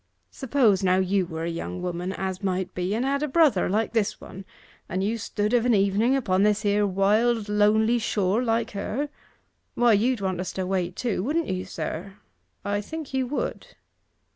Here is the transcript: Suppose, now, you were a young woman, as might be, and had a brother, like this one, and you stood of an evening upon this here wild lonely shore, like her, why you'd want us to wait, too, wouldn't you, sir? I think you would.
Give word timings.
Suppose, 0.31 0.81
now, 0.83 0.97
you 0.97 1.27
were 1.27 1.43
a 1.43 1.51
young 1.51 1.79
woman, 1.83 2.11
as 2.11 2.41
might 2.41 2.73
be, 2.73 2.95
and 2.95 3.05
had 3.05 3.21
a 3.21 3.27
brother, 3.27 3.69
like 3.69 3.93
this 3.93 4.19
one, 4.19 4.45
and 4.89 5.03
you 5.03 5.19
stood 5.19 5.53
of 5.53 5.63
an 5.63 5.75
evening 5.75 6.15
upon 6.15 6.41
this 6.41 6.63
here 6.63 6.87
wild 6.87 7.47
lonely 7.47 7.99
shore, 7.99 8.41
like 8.43 8.71
her, 8.71 9.09
why 9.75 9.93
you'd 9.93 10.19
want 10.19 10.39
us 10.39 10.53
to 10.53 10.65
wait, 10.65 10.95
too, 10.95 11.21
wouldn't 11.23 11.45
you, 11.49 11.65
sir? 11.65 12.15
I 12.65 12.81
think 12.81 13.13
you 13.13 13.27
would. 13.27 13.75